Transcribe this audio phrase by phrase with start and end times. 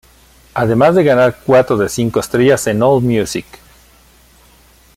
[0.55, 3.45] Además de ganar cuatro de cinco estrellas en All Music.